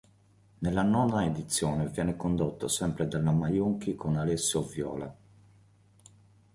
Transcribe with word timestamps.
Nella 0.57 0.81
nona 0.81 1.25
edizione 1.25 1.85
viene 1.85 2.15
condotto 2.15 2.67
sempre 2.67 3.07
dalla 3.07 3.29
Maionchi 3.29 3.93
con 3.93 4.15
Alessio 4.15 4.63
Viola. 4.63 5.15